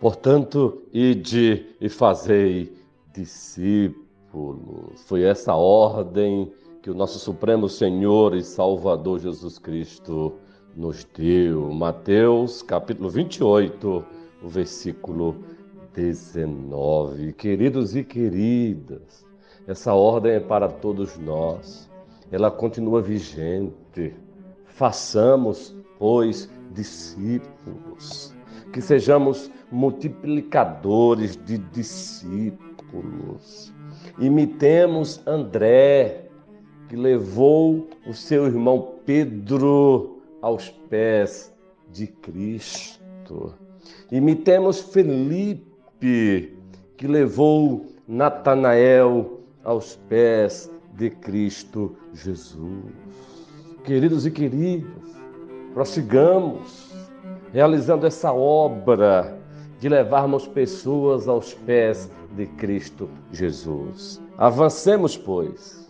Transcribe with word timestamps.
Portanto, 0.00 0.82
ide 0.92 1.66
e 1.80 1.88
fazei 1.88 2.76
discípulos. 3.12 5.02
Foi 5.06 5.22
essa 5.22 5.54
ordem 5.54 6.52
que 6.82 6.90
o 6.90 6.94
nosso 6.94 7.18
Supremo 7.18 7.68
Senhor 7.68 8.36
e 8.36 8.42
Salvador 8.42 9.18
Jesus 9.18 9.58
Cristo 9.58 10.34
nos 10.76 11.04
deu. 11.04 11.72
Mateus, 11.72 12.62
capítulo 12.62 13.08
28, 13.08 14.04
o 14.42 14.48
versículo 14.48 15.36
19. 15.94 17.32
Queridos 17.32 17.96
e 17.96 18.04
queridas, 18.04 19.26
essa 19.66 19.94
ordem 19.94 20.32
é 20.32 20.40
para 20.40 20.68
todos 20.68 21.18
nós. 21.18 21.90
Ela 22.30 22.50
continua 22.50 23.00
vigente. 23.00 24.14
Façamos, 24.66 25.74
pois, 25.98 26.48
discípulos. 26.72 28.34
Que 28.72 28.80
sejamos 28.80 29.50
multiplicadores 29.70 31.36
de 31.44 31.58
discípulos. 31.58 33.72
Imitemos 34.18 35.22
André, 35.26 36.28
que 36.88 36.96
levou 36.96 37.88
o 38.06 38.12
seu 38.12 38.46
irmão 38.46 38.94
Pedro 39.04 40.20
aos 40.42 40.70
pés 40.88 41.52
de 41.92 42.06
Cristo. 42.06 43.54
Imitemos 44.10 44.80
Felipe, 44.80 46.56
que 46.96 47.06
levou 47.06 47.86
Natanael 48.06 49.40
aos 49.64 49.96
pés 50.08 50.70
de 50.94 51.10
Cristo 51.10 51.96
Jesus. 52.14 52.84
Queridos 53.84 54.26
e 54.26 54.30
queridas, 54.30 55.16
prossigamos 55.76 56.90
realizando 57.52 58.06
essa 58.06 58.32
obra 58.32 59.38
de 59.78 59.90
levarmos 59.90 60.48
pessoas 60.48 61.28
aos 61.28 61.52
pés 61.52 62.10
de 62.34 62.46
Cristo 62.46 63.10
Jesus. 63.30 64.18
Avancemos, 64.38 65.18
pois. 65.18 65.86